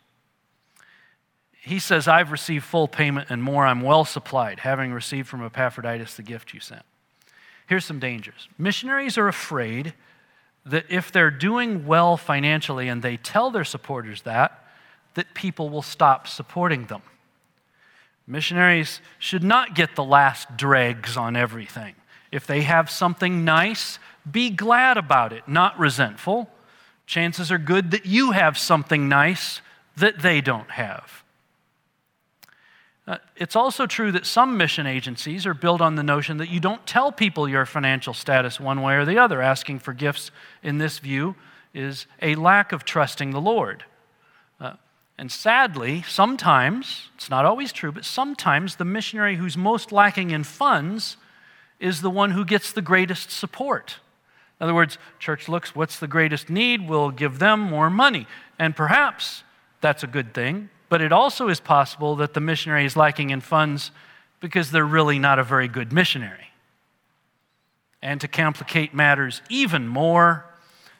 [1.62, 3.66] He says, I've received full payment and more.
[3.66, 6.84] I'm well supplied, having received from Epaphroditus the gift you sent.
[7.68, 8.48] Here's some dangers.
[8.58, 9.94] Missionaries are afraid
[10.66, 14.64] that if they're doing well financially and they tell their supporters that,
[15.16, 17.02] that people will stop supporting them.
[18.28, 21.96] Missionaries should not get the last dregs on everything.
[22.32, 26.50] If they have something nice, be glad about it, not resentful.
[27.06, 29.62] Chances are good that you have something nice
[29.96, 31.24] that they don't have.
[33.08, 36.60] Uh, it's also true that some mission agencies are built on the notion that you
[36.60, 39.42] don't tell people your financial status one way or the other.
[39.42, 40.30] Asking for gifts,
[40.62, 41.36] in this view,
[41.74, 43.86] is a lack of trusting the Lord.
[44.60, 44.74] Uh,
[45.18, 50.44] and sadly, sometimes, it's not always true, but sometimes the missionary who's most lacking in
[50.44, 51.16] funds
[51.80, 53.98] is the one who gets the greatest support.
[54.60, 56.90] In other words, church looks, what's the greatest need?
[56.90, 58.28] We'll give them more money.
[58.60, 59.44] And perhaps
[59.80, 63.42] that's a good thing, but it also is possible that the missionary is lacking in
[63.42, 63.92] funds
[64.40, 66.52] because they're really not a very good missionary.
[68.02, 70.46] And to complicate matters even more,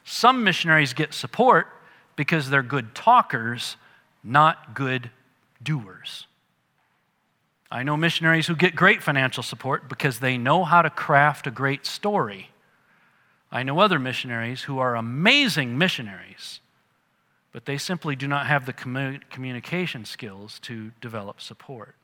[0.04, 1.68] some missionaries get support
[2.16, 3.76] because they're good talkers,
[4.24, 5.10] not good
[5.62, 6.26] doers.
[7.70, 11.50] I know missionaries who get great financial support because they know how to craft a
[11.50, 12.50] great story.
[13.52, 16.60] I know other missionaries who are amazing missionaries,
[17.58, 21.96] but they simply do not have the communication skills to develop support.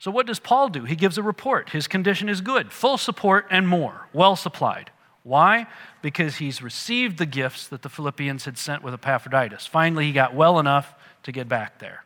[0.00, 0.82] So, what does Paul do?
[0.82, 1.70] He gives a report.
[1.70, 4.90] His condition is good, full support and more, well supplied.
[5.22, 5.68] Why?
[6.02, 9.64] Because he's received the gifts that the Philippians had sent with Epaphroditus.
[9.64, 12.04] Finally, he got well enough to get back there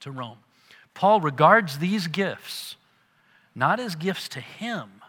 [0.00, 0.38] to Rome.
[0.94, 2.76] Paul regards these gifts
[3.54, 5.02] not as gifts to him,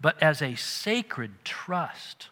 [0.00, 2.30] but as a sacred trust.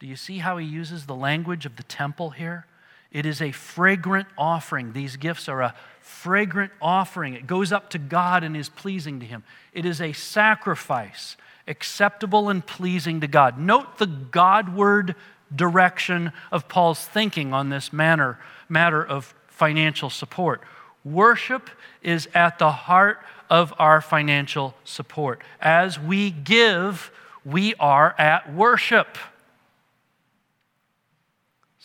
[0.00, 2.66] Do you see how he uses the language of the temple here?
[3.10, 4.92] It is a fragrant offering.
[4.92, 7.34] These gifts are a fragrant offering.
[7.34, 9.42] It goes up to God and is pleasing to him.
[9.72, 13.58] It is a sacrifice, acceptable and pleasing to God.
[13.58, 15.14] Note the Godward
[15.54, 20.60] direction of Paul's thinking on this manner, matter of financial support.
[21.04, 21.70] Worship
[22.02, 25.40] is at the heart of our financial support.
[25.60, 27.10] As we give,
[27.44, 29.16] we are at worship.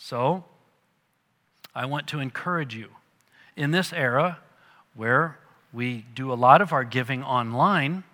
[0.06, 0.44] So,
[1.74, 2.90] I want to encourage you.
[3.56, 4.38] In this era
[4.94, 5.38] where
[5.72, 8.04] we do a lot of our giving online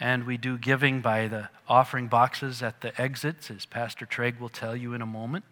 [0.00, 4.48] and we do giving by the offering boxes at the exits, as Pastor Treg will
[4.48, 5.44] tell you in a moment,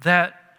[0.00, 0.54] that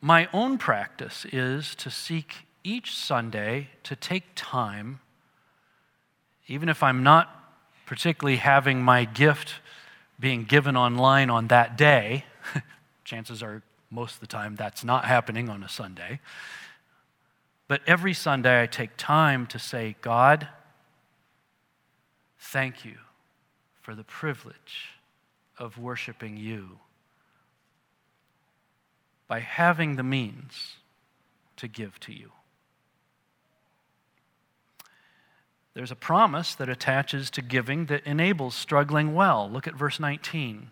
[0.00, 5.00] my own practice is to seek each Sunday to take time,
[6.46, 9.54] even if I'm not particularly having my gift
[10.20, 12.24] being given online on that day,
[13.04, 16.20] chances are most of the time that's not happening on a Sunday.
[17.68, 20.48] But every Sunday I take time to say, God,
[22.38, 22.96] thank you
[23.80, 24.90] for the privilege
[25.58, 26.78] of worshiping you
[29.28, 30.74] by having the means
[31.56, 32.32] to give to you.
[35.74, 39.48] There's a promise that attaches to giving that enables struggling well.
[39.50, 40.70] Look at verse 19.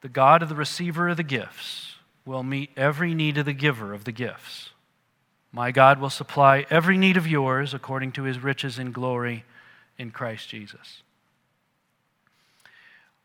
[0.00, 3.92] The God of the receiver of the gifts will meet every need of the giver
[3.92, 4.70] of the gifts.
[5.50, 9.44] My God will supply every need of yours according to his riches in glory
[9.96, 11.02] in Christ Jesus.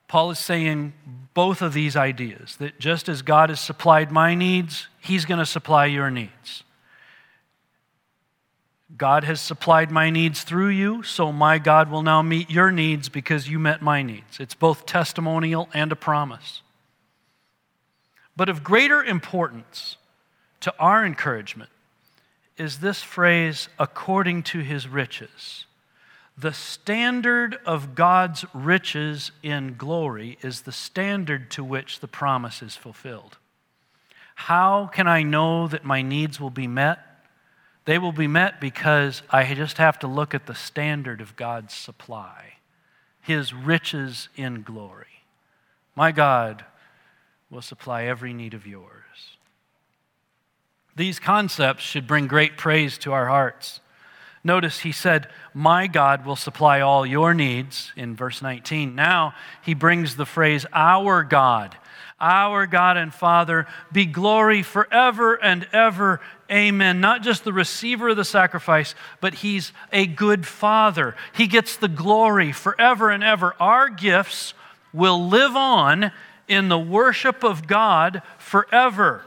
[0.08, 0.94] Paul is saying
[1.34, 5.46] both of these ideas that just as God has supplied my needs, He's going to
[5.46, 6.64] supply your needs.
[8.96, 13.10] God has supplied my needs through you, so my God will now meet your needs
[13.10, 14.40] because you met my needs.
[14.40, 16.62] It's both testimonial and a promise.
[18.36, 19.98] But of greater importance
[20.62, 21.70] to our encouragement
[22.58, 25.66] is this phrase, according to his riches.
[26.38, 32.76] The standard of God's riches in glory is the standard to which the promise is
[32.76, 33.38] fulfilled.
[34.36, 37.00] How can I know that my needs will be met?
[37.86, 41.74] They will be met because I just have to look at the standard of God's
[41.74, 42.54] supply,
[43.22, 45.06] His riches in glory.
[45.96, 46.66] My God
[47.54, 49.38] will supply every need of yours.
[50.96, 53.80] These concepts should bring great praise to our hearts.
[54.44, 58.96] Notice he said, My God will supply all your needs in verse 19.
[58.96, 61.78] Now he brings the phrase, Our God.
[62.20, 66.22] Our God and Father, be glory forever and ever.
[66.50, 67.02] Amen.
[67.02, 71.16] Not just the receiver of the sacrifice, but He's a good Father.
[71.34, 73.56] He gets the glory forever and ever.
[73.60, 74.54] Our gifts
[74.94, 76.12] will live on
[76.48, 79.24] in the worship of God forever.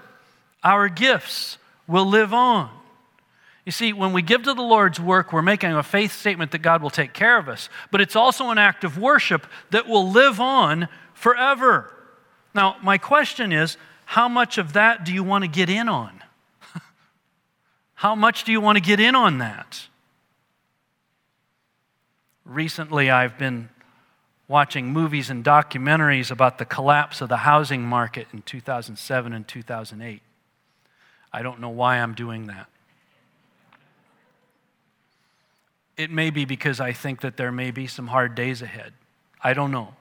[0.63, 2.71] Our gifts will live on.
[3.65, 6.59] You see, when we give to the Lord's work, we're making a faith statement that
[6.59, 10.09] God will take care of us, but it's also an act of worship that will
[10.09, 11.93] live on forever.
[12.55, 16.23] Now, my question is how much of that do you want to get in on?
[17.95, 19.89] how much do you want to get in on that?
[22.45, 23.69] Recently, I've been
[24.49, 30.23] watching movies and documentaries about the collapse of the housing market in 2007 and 2008.
[31.33, 32.69] I don't know why I'm doing that.
[35.97, 38.93] It may be because I think that there may be some hard days ahead.
[39.43, 39.95] I don't know.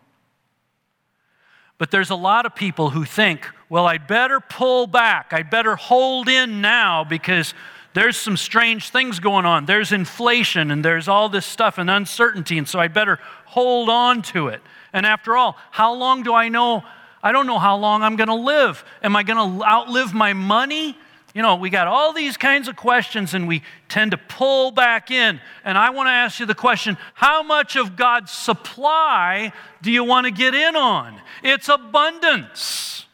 [1.77, 5.33] But there's a lot of people who think, well, I'd better pull back.
[5.33, 7.53] I'd better hold in now because
[7.93, 9.65] there's some strange things going on.
[9.65, 13.19] There's inflation and there's all this stuff and uncertainty, and so I'd better
[13.55, 14.61] hold on to it.
[14.91, 16.83] And after all, how long do I know?
[17.23, 18.83] I don't know how long I'm going to live.
[19.01, 20.97] Am I going to outlive my money?
[21.33, 25.09] You know, we got all these kinds of questions and we tend to pull back
[25.09, 25.39] in.
[25.63, 30.03] And I want to ask you the question how much of God's supply do you
[30.03, 31.21] want to get in on?
[31.41, 33.05] It's abundance.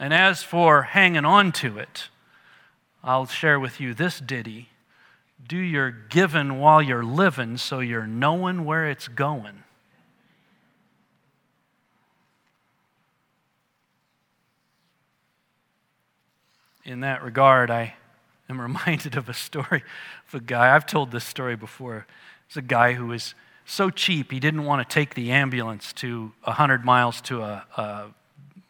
[0.00, 2.08] And as for hanging on to it,
[3.04, 4.70] I'll share with you this ditty
[5.46, 9.62] Do your giving while you're living so you're knowing where it's going.
[16.86, 17.94] in that regard, I
[18.48, 19.82] am reminded of a story
[20.28, 20.74] of a guy.
[20.74, 22.06] I've told this story before.
[22.46, 23.34] It's a guy who was
[23.68, 28.04] so cheap, he didn't want to take the ambulance to 100 miles to a, a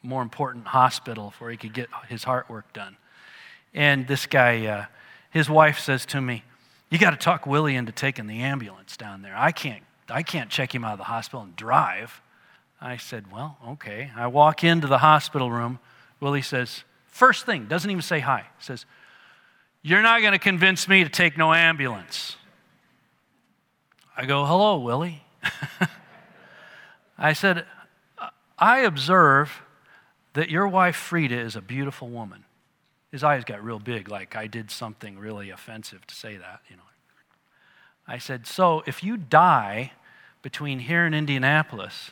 [0.02, 2.96] more important hospital where he could get his heart work done.
[3.74, 4.86] And this guy, uh,
[5.30, 6.44] his wife says to me,
[6.96, 9.36] You got to talk Willie into taking the ambulance down there.
[9.36, 12.22] I can't, I can't check him out of the hospital and drive.
[12.80, 14.10] I said, Well, okay.
[14.16, 15.78] I walk into the hospital room.
[16.20, 18.46] Willie says, First thing, doesn't even say hi.
[18.60, 18.86] Says,
[19.82, 22.36] You're not going to convince me to take no ambulance.
[24.16, 25.22] I go, Hello, Willie.
[27.18, 27.66] I said,
[28.58, 29.52] I observe
[30.32, 32.45] that your wife Frida is a beautiful woman.
[33.16, 36.76] His eyes got real big, like I did something really offensive to say that, you
[36.76, 36.82] know.
[38.06, 39.92] I said, So if you die
[40.42, 42.10] between here and Indianapolis,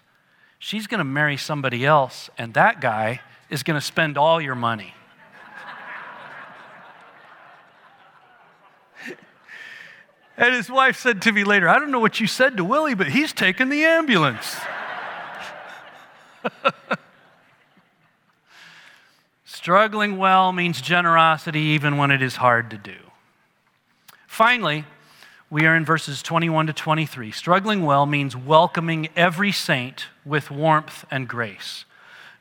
[0.58, 4.54] she's going to marry somebody else, and that guy is going to spend all your
[4.54, 4.94] money.
[10.38, 12.94] and his wife said to me later, I don't know what you said to Willie,
[12.94, 14.56] but he's taking the ambulance.
[19.64, 22.98] Struggling well means generosity even when it is hard to do.
[24.26, 24.84] Finally,
[25.48, 27.30] we are in verses 21 to 23.
[27.30, 31.86] Struggling well means welcoming every saint with warmth and grace.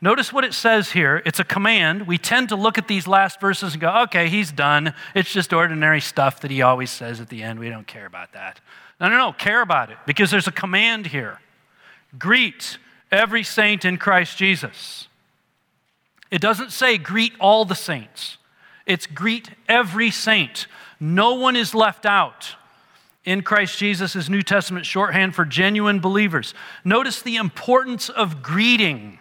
[0.01, 1.23] Notice what it says here.
[1.25, 2.07] It's a command.
[2.07, 4.93] We tend to look at these last verses and go, okay, he's done.
[5.15, 7.57] It's just ordinary stuff that he always says at the end.
[7.57, 8.59] We don't care about that.
[8.99, 11.39] No, no, no, care about it because there's a command here.
[12.19, 12.77] Greet
[13.13, 15.07] every saint in Christ Jesus.
[16.33, 18.39] It doesn't say greet all the saints,
[18.87, 20.65] it's greet every saint.
[20.99, 22.55] No one is left out.
[23.23, 26.55] In Christ Jesus is New Testament shorthand for genuine believers.
[26.83, 29.19] Notice the importance of greeting.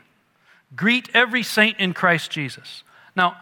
[0.74, 2.82] Greet every saint in Christ Jesus.
[3.14, 3.36] Now,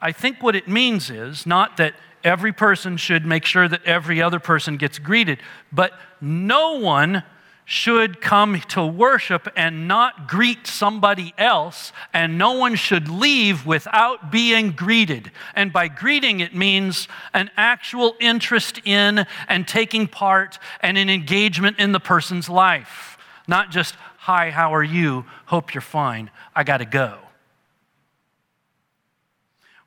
[0.00, 4.22] I think what it means is not that every person should make sure that every
[4.22, 5.40] other person gets greeted,
[5.72, 7.24] but no one
[7.68, 14.30] should come to worship and not greet somebody else, and no one should leave without
[14.30, 15.32] being greeted.
[15.52, 21.80] And by greeting, it means an actual interest in and taking part and an engagement
[21.80, 25.24] in the person's life, not just, Hi, how are you?
[25.46, 26.30] Hope you're fine.
[26.54, 27.18] I got to go.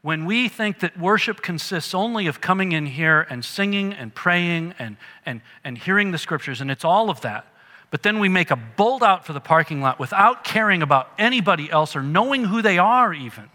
[0.01, 4.75] When we think that worship consists only of coming in here and singing and praying
[4.79, 7.47] and, and, and hearing the scriptures, and it's all of that,
[7.91, 11.71] but then we make a bolt out for the parking lot without caring about anybody
[11.71, 13.49] else or knowing who they are, even,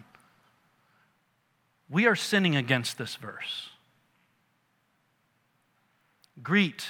[1.89, 3.71] we are sinning against this verse.
[6.43, 6.87] Greet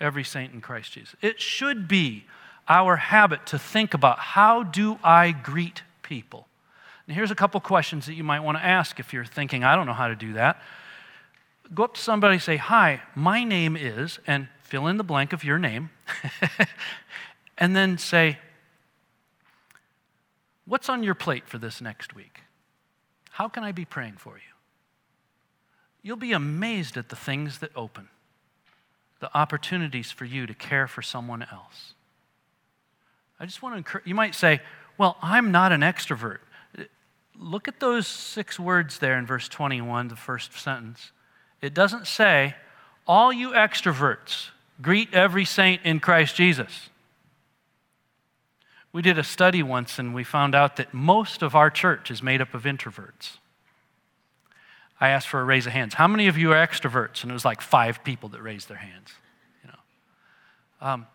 [0.00, 1.14] every saint in Christ Jesus.
[1.22, 2.24] It should be
[2.68, 6.46] our habit to think about how do I greet people?
[7.06, 9.74] And here's a couple questions that you might want to ask if you're thinking, I
[9.74, 10.60] don't know how to do that.
[11.74, 15.44] Go up to somebody say, Hi, my name is, and fill in the blank of
[15.44, 15.90] your name,
[17.58, 18.38] and then say,
[20.64, 22.40] What's on your plate for this next week?
[23.32, 24.54] How can I be praying for you?
[26.00, 28.08] You'll be amazed at the things that open,
[29.20, 31.92] the opportunities for you to care for someone else.
[33.38, 34.62] I just want to encourage, you might say,
[34.96, 36.38] well, I'm not an extrovert.
[37.38, 41.12] Look at those six words there in verse 21, the first sentence.
[41.60, 42.54] It doesn't say,
[43.06, 44.48] all you extroverts,
[44.82, 46.90] greet every saint in Christ Jesus.
[48.92, 52.22] We did a study once and we found out that most of our church is
[52.22, 53.38] made up of introverts.
[55.00, 55.94] I asked for a raise of hands.
[55.94, 57.22] How many of you are extroverts?
[57.22, 59.12] And it was like five people that raised their hands.
[59.64, 61.06] You know, um,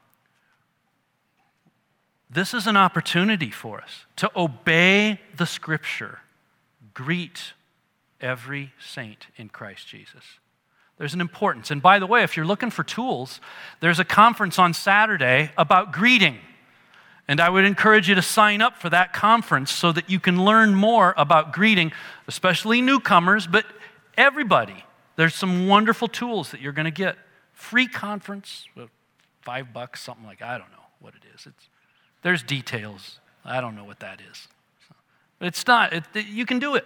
[2.29, 6.19] this is an opportunity for us to obey the Scripture.
[6.93, 7.53] Greet
[8.19, 10.39] every saint in Christ Jesus.
[10.97, 11.69] There's an importance.
[11.69, 13.39] And by the way, if you're looking for tools,
[13.81, 16.37] there's a conference on Saturday about greeting.
[17.27, 20.43] And I would encourage you to sign up for that conference so that you can
[20.43, 21.91] learn more about greeting,
[22.27, 23.65] especially newcomers, but
[24.17, 24.83] everybody.
[25.17, 27.17] There's some wonderful tools that you're going to get.
[27.53, 28.67] Free conference,
[29.41, 31.45] five bucks, something like I don't know what it is.
[31.47, 31.69] It's,
[32.21, 33.19] there's details.
[33.43, 34.47] I don't know what that is.
[35.39, 36.85] But it's not, it, you can do it.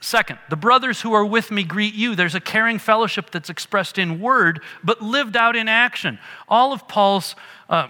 [0.00, 2.14] Second, the brothers who are with me greet you.
[2.14, 6.18] There's a caring fellowship that's expressed in word, but lived out in action.
[6.48, 7.34] All of Paul's
[7.68, 7.88] uh,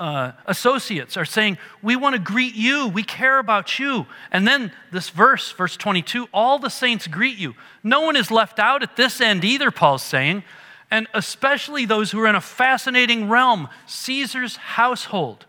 [0.00, 2.88] uh, associates are saying, We want to greet you.
[2.88, 4.06] We care about you.
[4.32, 7.54] And then this verse, verse 22, all the saints greet you.
[7.84, 10.42] No one is left out at this end either, Paul's saying,
[10.90, 15.46] and especially those who are in a fascinating realm, Caesar's household.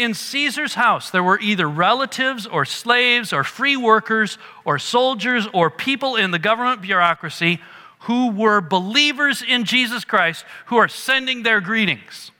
[0.00, 5.68] In Caesar's house, there were either relatives or slaves or free workers or soldiers or
[5.68, 7.60] people in the government bureaucracy
[8.04, 12.30] who were believers in Jesus Christ who are sending their greetings.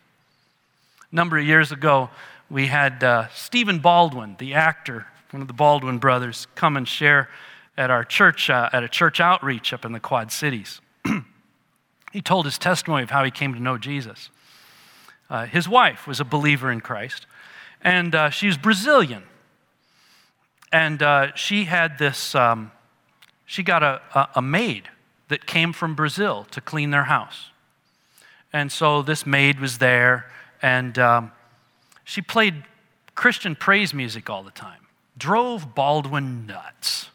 [1.12, 2.08] A number of years ago,
[2.48, 7.28] we had uh, Stephen Baldwin, the actor, one of the Baldwin brothers, come and share
[7.76, 10.80] at our church, uh, at a church outreach up in the Quad Cities.
[12.11, 14.30] he told his testimony of how he came to know Jesus.
[15.28, 17.26] Uh, his wife was a believer in Christ,
[17.82, 19.22] and uh, she was Brazilian.
[20.72, 22.70] And uh, she had this, um,
[23.44, 24.88] she got a, a, a maid
[25.28, 27.50] that came from Brazil to clean their house.
[28.52, 30.30] And so this maid was there
[30.62, 31.32] and um,
[32.04, 32.64] she played
[33.14, 37.10] Christian praise music all the time, drove Baldwin nuts.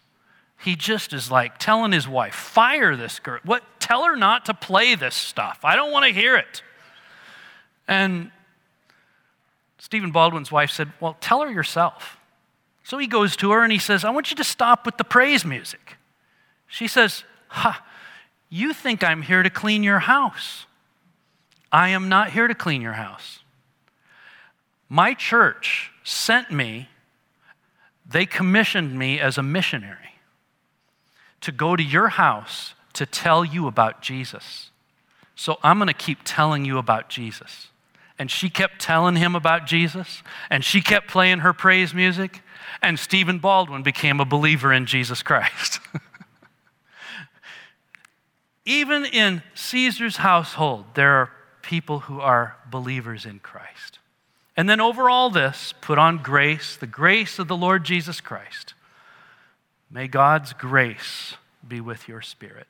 [0.64, 3.40] He just is like telling his wife, fire this girl.
[3.44, 3.64] What?
[3.80, 5.60] Tell her not to play this stuff.
[5.64, 6.64] I don't want to hear it.
[7.88, 8.32] And
[9.86, 12.18] Stephen Baldwin's wife said, Well, tell her yourself.
[12.84, 15.04] So he goes to her and he says, I want you to stop with the
[15.04, 15.98] praise music.
[16.66, 17.86] She says, Ha,
[18.50, 20.66] you think I'm here to clean your house.
[21.72, 23.42] I am not here to clean your house.
[24.90, 26.90] My church sent me,
[28.10, 30.16] they commissioned me as a missionary
[31.42, 34.72] to go to your house to tell you about Jesus.
[35.36, 37.68] So I'm going to keep telling you about Jesus.
[38.18, 42.42] And she kept telling him about Jesus, and she kept playing her praise music,
[42.82, 45.80] and Stephen Baldwin became a believer in Jesus Christ.
[48.66, 54.00] Even in Caesar's household, there are people who are believers in Christ.
[54.58, 58.74] And then over all this, put on grace, the grace of the Lord Jesus Christ.
[59.92, 61.36] May God's grace
[61.68, 62.68] be with your spirit.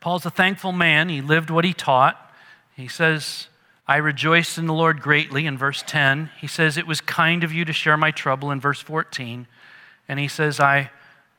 [0.00, 1.08] Paul's a thankful man.
[1.08, 2.32] He lived what he taught.
[2.74, 3.48] He says,
[3.86, 6.30] I rejoiced in the Lord greatly in verse 10.
[6.40, 9.46] He says, It was kind of you to share my trouble in verse 14.
[10.08, 10.90] And he says, I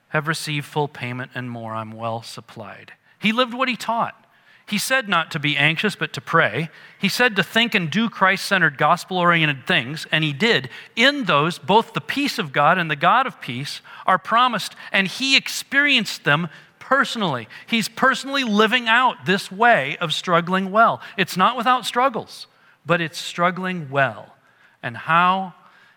[0.10, 1.74] have received full payment and more.
[1.74, 2.94] I'm well supplied.
[3.20, 4.20] He lived what he taught.
[4.66, 6.70] He said not to be anxious, but to pray.
[7.00, 10.70] He said to think and do Christ centered, gospel oriented things, and he did.
[10.96, 15.08] In those, both the peace of God and the God of peace are promised, and
[15.08, 16.48] he experienced them
[16.94, 17.48] personally.
[17.66, 21.02] He's personally living out this way of struggling well.
[21.18, 22.46] It's not without struggles,
[22.86, 24.36] but it's struggling well.
[24.84, 25.56] And how?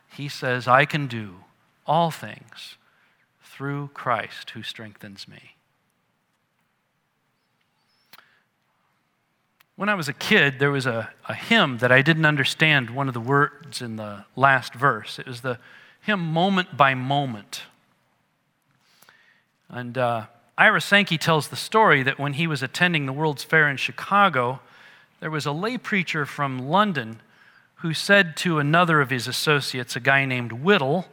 [0.08, 1.34] He says, I can do
[1.86, 2.78] all things
[3.42, 5.56] through Christ who strengthens me.
[9.76, 13.06] When I was a kid, there was a, a hymn that I didn't understand one
[13.06, 15.18] of the words in the last verse.
[15.18, 15.58] It was the
[16.00, 17.64] hymn Moment by Moment.
[19.68, 20.28] And uh,
[20.58, 24.60] Ira Sankey tells the story that when he was attending the World's Fair in Chicago,
[25.20, 27.20] there was a lay preacher from London
[27.76, 31.06] who said to another of his associates, a guy named Whittle,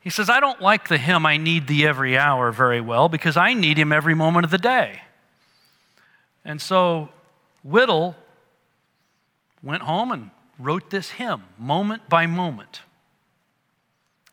[0.00, 3.36] he says, I don't like the hymn, I need thee every hour very well because
[3.36, 5.02] I need him every moment of the day.
[6.44, 7.10] And so
[7.62, 8.16] Whittle
[9.62, 12.80] went home and wrote this hymn, moment by moment.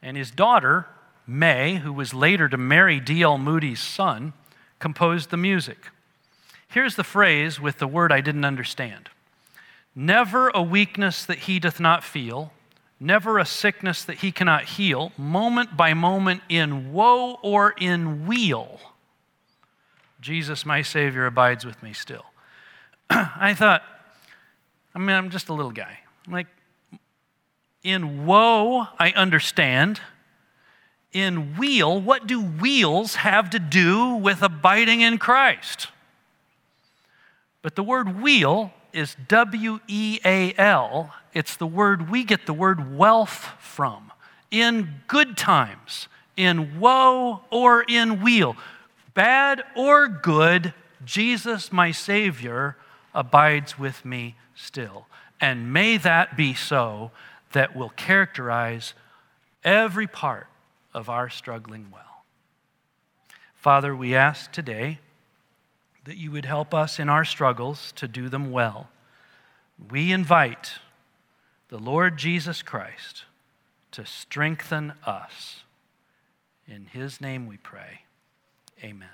[0.01, 0.87] And his daughter,
[1.25, 3.37] May, who was later to marry D.L.
[3.37, 4.31] Moody's son,
[4.79, 5.87] composed the music.
[6.67, 9.09] Here's the phrase with the word I didn't understand
[9.95, 12.53] Never a weakness that he doth not feel,
[12.99, 18.79] never a sickness that he cannot heal, moment by moment in woe or in weal.
[20.21, 22.25] Jesus, my Savior, abides with me still.
[23.09, 23.81] I thought,
[24.93, 25.99] I mean, I'm just a little guy.
[26.27, 26.47] Like,
[27.83, 30.01] in woe, I understand.
[31.17, 35.87] In weal, what do wheels have to do with abiding in Christ?
[37.63, 41.11] But the word weal is W E A L.
[41.33, 44.11] It's the word we get the word wealth from.
[44.51, 48.55] In good times, in woe or in weal,
[49.15, 50.71] bad or good,
[51.03, 52.77] Jesus, my Savior,
[53.15, 55.07] abides with me still.
[55.41, 57.09] And may that be so
[57.53, 58.93] that will characterize
[59.63, 60.45] every part
[60.97, 62.25] of our struggling well.
[63.53, 64.99] Father, we ask today
[66.05, 68.89] that you would help us in our struggles to do them well.
[69.91, 70.79] We invite
[71.69, 73.25] the Lord Jesus Christ
[73.91, 75.63] to strengthen us.
[76.67, 78.01] In his name we pray.
[78.83, 79.09] Amen.